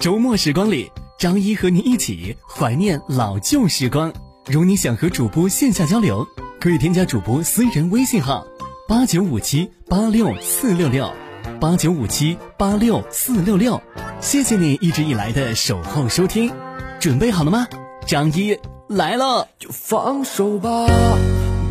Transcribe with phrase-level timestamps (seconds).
[0.00, 4.12] 周末时光里，张一和您一起怀念老旧时光。
[4.46, 6.24] 如你想和主播线下交流，
[6.60, 8.46] 可以添加主播私人微信号：
[8.86, 11.12] 八九五七八六四六六，
[11.60, 13.82] 八九五七八六四六六。
[14.20, 16.52] 谢谢你一直以来的守候收听，
[17.00, 17.66] 准备好了吗？
[18.06, 20.86] 张一来了，就放手吧，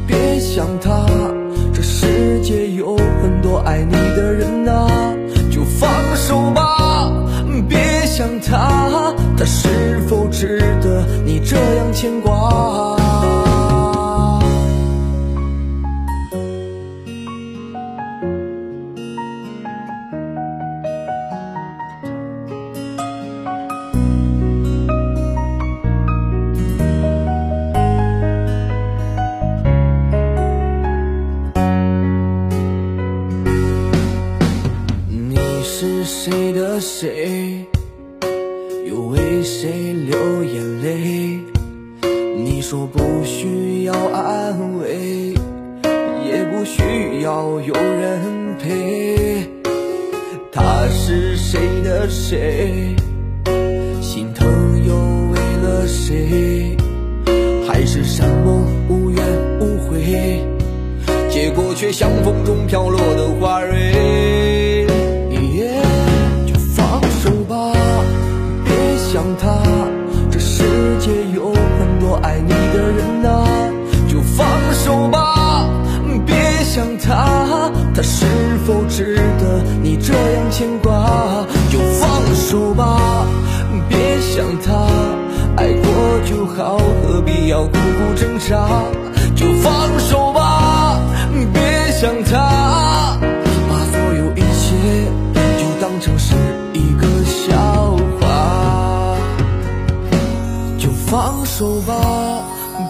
[0.06, 1.06] 别想他。
[1.74, 5.16] 这世界有很多爱你的人啊，
[5.50, 6.87] 就放手吧，
[8.18, 12.98] 想他，他是否值得你这样牵挂？
[46.58, 49.48] 不需要有人陪。
[50.52, 52.96] 他是谁的谁？
[54.02, 54.48] 心疼
[54.88, 56.76] 又为了谁？
[57.68, 59.24] 还是山盟无怨
[59.60, 60.44] 无悔？
[61.30, 64.88] 结果却像风中飘落的花蕊。
[66.48, 67.72] 就放手吧，
[68.66, 69.87] 别想他。
[77.98, 78.28] 他，是
[78.64, 81.44] 否值得你这样牵挂？
[81.72, 83.26] 就放手吧，
[83.90, 84.72] 别想他，
[85.56, 85.84] 爱过
[86.24, 88.84] 就好，何必要苦苦挣扎？
[89.36, 91.02] 就放手吧，
[91.52, 93.18] 别想他，
[93.68, 94.76] 把所有一切
[95.58, 96.36] 就当成是
[96.74, 99.18] 一个笑话。
[100.78, 101.96] 就放手吧，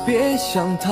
[0.05, 0.91] 别想他，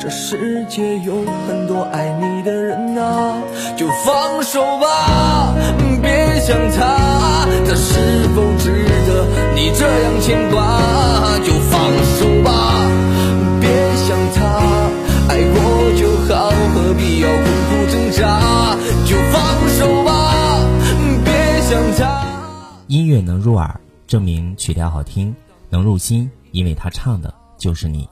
[0.00, 3.36] 这世界有很多爱你的人啊。
[3.76, 5.54] 就放手吧，
[6.02, 10.58] 别想他，他是否值得你这样牵挂？
[11.44, 11.80] 就放
[12.18, 12.90] 手吧，
[13.60, 14.40] 别想他，
[15.28, 18.76] 爱过就好，何必要苦苦挣扎？
[19.06, 20.64] 就放手吧，
[21.24, 22.22] 别想他。
[22.88, 25.32] 音乐能入耳，证明曲调好听；
[25.68, 28.08] 能入心，因为他唱的就是你，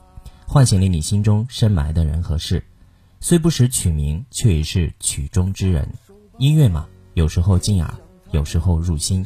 [0.51, 2.63] 唤醒了你心中深埋的人和事。
[3.19, 5.87] 虽不识曲名，却已是曲中之人。
[6.39, 7.93] 音乐嘛，有时候静耳，
[8.31, 9.23] 有时候入心。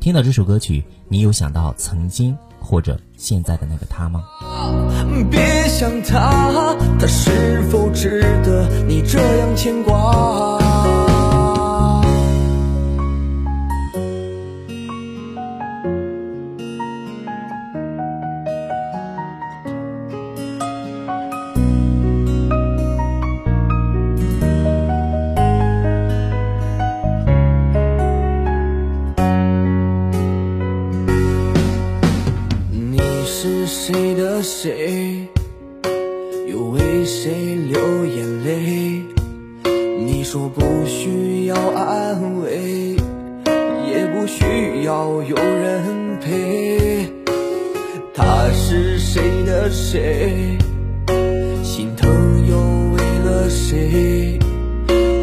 [0.00, 4.24] 听到这首歌曲，你有想到曾经或者现在的那个他吗？
[5.28, 10.59] 别想他，他是否值得你这样牵挂？
[42.10, 42.96] 安慰，
[43.86, 47.08] 也不需要有人陪。
[48.12, 50.58] 他是谁的谁？
[51.62, 52.10] 心疼
[52.48, 52.56] 又
[52.96, 54.36] 为了谁？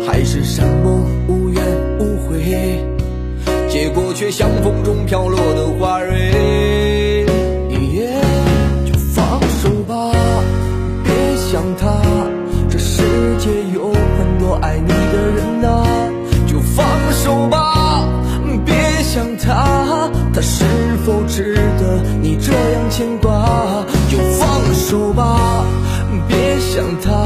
[0.07, 1.61] 还是山盟无怨
[1.99, 2.81] 无悔？
[3.67, 6.56] 结果却像风中飘落的花蕊。
[21.07, 23.85] 否值得你这样牵挂？
[24.09, 25.63] 就放手吧，
[26.27, 27.25] 别想他，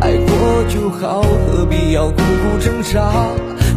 [0.00, 3.12] 爱过就好，何必要苦苦挣扎？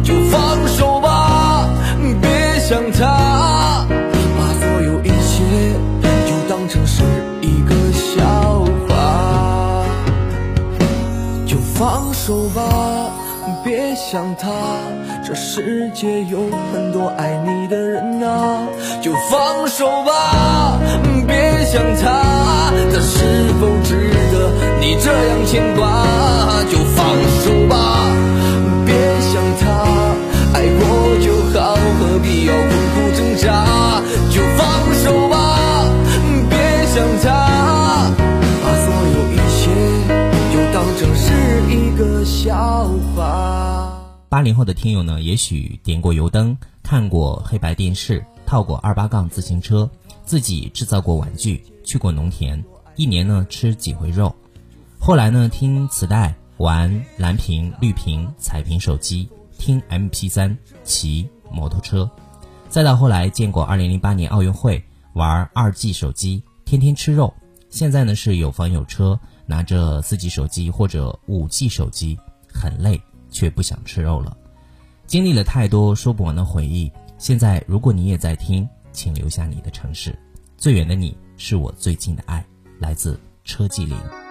[0.02, 1.68] 就放手吧，
[2.22, 5.74] 别想他，把所有一切
[6.26, 7.02] 就当成是
[7.42, 9.84] 一个笑话。
[11.46, 12.62] 就放手吧，
[13.62, 14.48] 别想他，
[15.26, 18.68] 这世界有很多爱你的人啊。
[19.02, 20.78] 就放手吧，
[21.26, 23.66] 别想他，他是否
[44.46, 49.90] 零后的听友呢，也许点过油灯，看过黑白电视，套过二八杠自行车，
[50.24, 52.64] 自己制造过玩具，去过农田，
[52.94, 54.32] 一年呢吃几回肉。
[55.00, 59.28] 后来呢听磁带，玩蓝屏、绿屏、彩屏手机，
[59.58, 62.08] 听 MP3，骑摩托车。
[62.68, 64.84] 再到后来见过2008年奥运会，
[65.14, 67.34] 玩二 G 手机，天天吃肉。
[67.68, 72.16] 现在呢是有房有车，拿着四 G 手机或者五 G 手机，
[72.48, 73.02] 很累
[73.36, 74.34] 却不想吃肉了。
[75.06, 80.18] 经历了太多说不完的回忆，现在如果你也在听，请留下你的城市。
[80.56, 82.42] 最远的你是我最近的爱，
[82.78, 84.25] 来自车继林。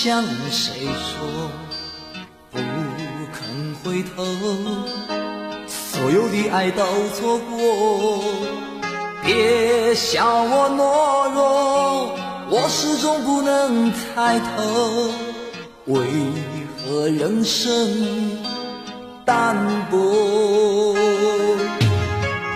[0.00, 1.50] 向谁说？
[2.52, 2.58] 不
[3.32, 4.24] 肯回头，
[5.66, 6.84] 所有的爱都
[7.16, 8.22] 错过。
[9.24, 12.14] 别笑我懦弱，
[12.48, 15.10] 我始终不能抬头。
[15.86, 16.06] 为
[16.76, 18.38] 何人生
[19.24, 19.56] 淡
[19.90, 20.94] 薄？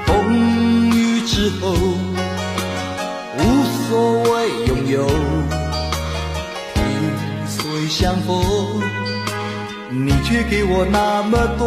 [0.07, 1.75] 风雨之后。
[8.23, 8.83] 水相逢，
[9.91, 11.67] 你却给我那么多。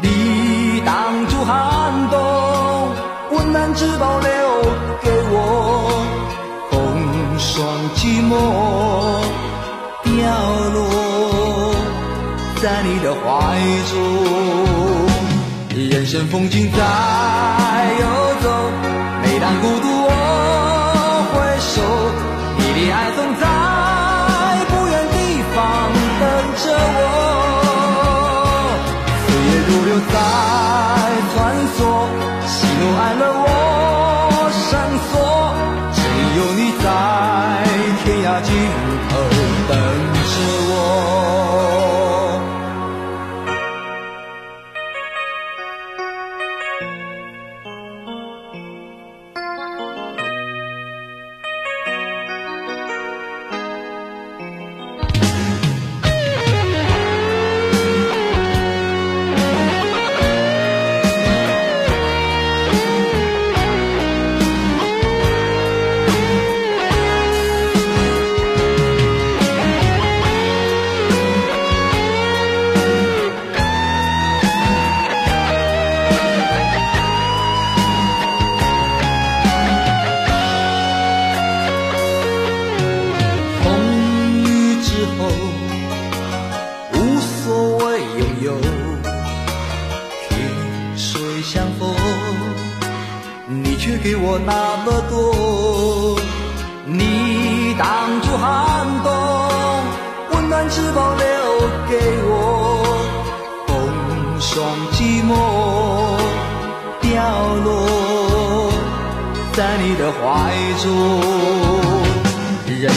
[0.00, 2.18] 你挡住寒冬，
[3.30, 4.30] 温暖只保留
[5.02, 6.02] 给我，
[6.70, 6.78] 风
[7.38, 8.30] 霜寂寞
[10.04, 10.10] 凋
[10.74, 10.78] 落
[12.60, 13.22] 在你的怀
[13.90, 13.92] 中。
[15.90, 16.78] 人生风景在
[18.00, 18.06] 游
[18.42, 18.50] 走，
[19.22, 20.10] 每当孤独我
[21.32, 21.80] 回首。
[22.58, 23.18] 你的爱总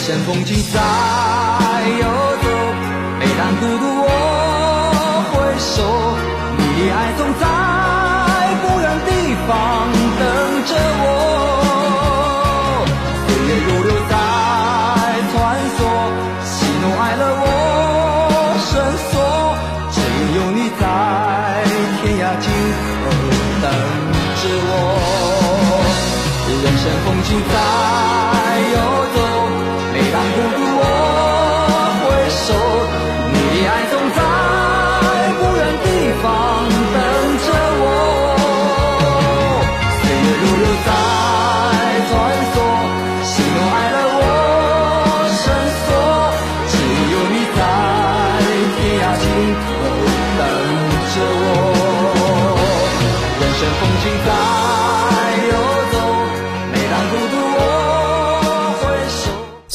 [0.06, 0.80] 中，人生风景在
[2.00, 2.04] 游
[2.42, 2.48] 走，
[3.20, 4.08] 每当孤独我
[5.34, 5.76] 回首，
[6.58, 7.55] 你的爱总在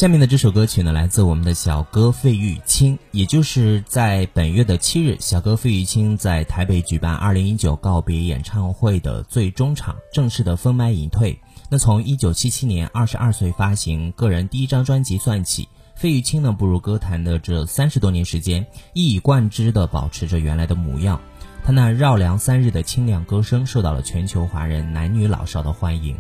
[0.00, 11.38] 下面的这首歌曲呢，来自我们的小哥费玉清，也就是在本月的七日，小哥费玉清在台北举办二零一九告别演唱会的最终场正式的封麦隐退。
[11.69, 21.21] 那从一九七七年二十二岁发行个人第一张专辑算起，费玉清呢步入歌坛的这三十多年时间，一以贯之的保持着原来的模样。
[21.62, 26.16] 他那绕梁三日的清亮歌声受到了全球华人男女老少的欢迎。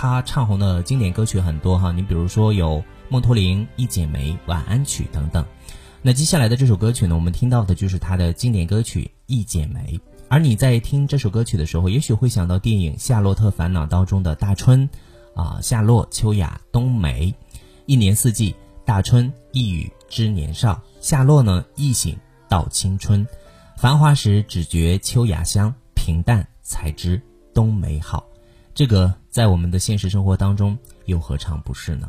[0.00, 2.76] 他唱红的经典歌曲很多哈，你比如说有
[3.08, 5.44] 《梦驼铃》《一剪梅》《晚安曲》等等。
[6.02, 9.98] 那接下来的这首歌曲呢，我们听到的就是他的经典歌曲《一剪梅》。
[10.28, 14.88] 而你在听这首歌曲的时候，也许会想到电影《夏洛特烦恼》当中的大春，
[15.34, 17.34] 啊，夏洛、秋雅、冬梅，
[17.86, 22.16] 一年四季，大春一雨知年少，夏洛呢一醒
[22.48, 23.26] 到青春，
[23.76, 27.20] 繁华时只觉秋雅香，平淡才知
[27.52, 28.27] 冬梅好。
[28.78, 32.08] 这个在我们的现实生活当中，又何尝不是呢？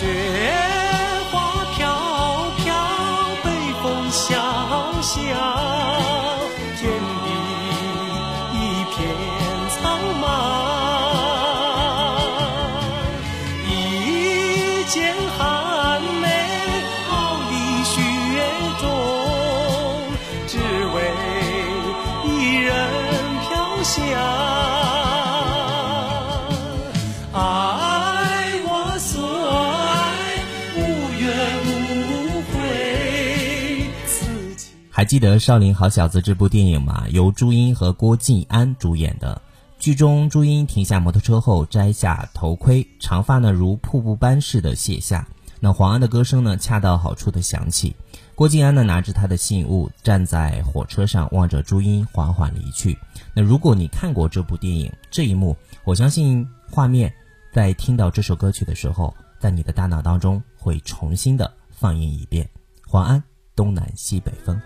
[0.00, 0.47] 雪。
[34.98, 37.06] 还记得《少林好小子》这部电影吗？
[37.10, 39.40] 由朱茵和郭晋安主演的。
[39.78, 45.28] 剧中，朱茵停下摩托车后摘下头盔，长发呢如瀑布般似的卸下。
[45.60, 47.94] 那黄安的歌声呢恰到好处的响起。
[48.34, 52.98] 郭晋安呢拿着他的信物站在火车上，望着朱茵缓缓离去。
[53.34, 57.14] 那如果你看过这部电影，这一幕，我相信画面
[57.52, 62.50] 在听到这首歌曲的时候，在你的大脑当中会重新的放映一遍。
[62.84, 63.22] 黄安，
[63.54, 64.60] 东南西北风。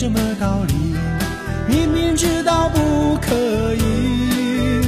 [0.00, 0.72] 什么道理，
[1.68, 4.80] 明明知道不可以，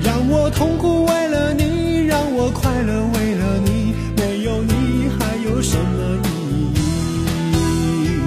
[0.00, 6.28] 让我痛苦为了你，让我快乐为了你，没有你还有什么意
[6.76, 8.22] 义？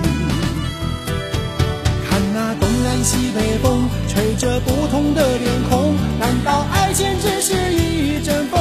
[2.10, 8.60] 看那东南西北风，吹着不同的脸孔，难道爱情只是一阵风？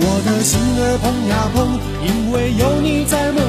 [0.00, 3.44] 我的心儿碰呀碰，因为有你在梦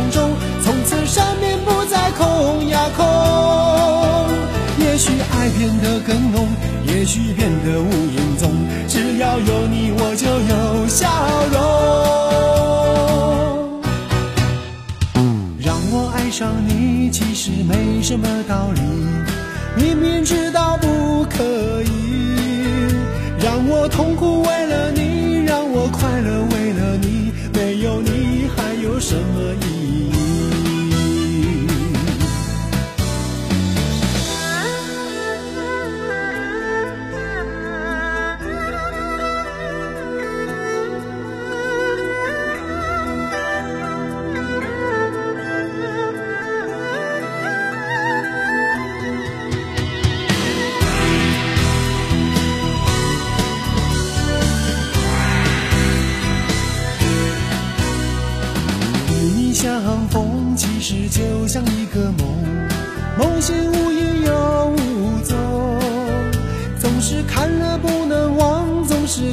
[7.09, 8.51] 许变得无影踪，
[8.87, 11.09] 只要有你，我就有笑
[11.51, 11.57] 容。
[15.59, 18.81] 让我爱上你，其实没什么道理，
[19.75, 21.89] 明明知道不可以，
[23.43, 24.38] 让我痛苦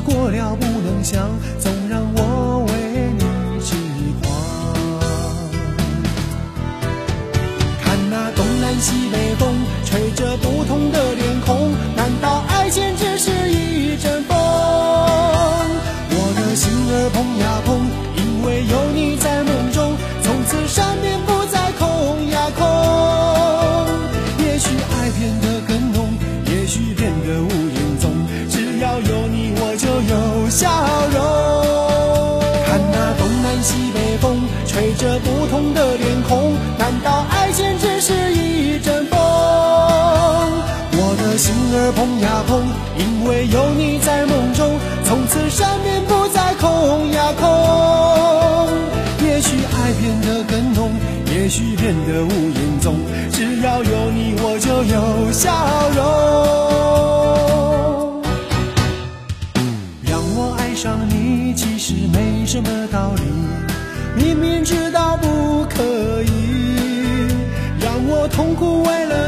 [0.01, 2.26] 过了不能想，总让我
[34.99, 39.19] 着不同的脸孔，难道爱情只是一阵风？
[40.99, 42.65] 我的心儿碰呀碰，
[42.97, 47.47] 因为有你在梦中，从此上面不再空呀空。
[49.27, 50.91] 也许爱变得更浓，
[51.27, 52.97] 也许变得无影踪，
[53.31, 55.53] 只要有你，我就有笑
[55.95, 56.03] 容。
[60.03, 63.23] 让我爱上你，其实没什么道理，
[64.17, 64.86] 明明知
[68.97, 69.26] 痛苦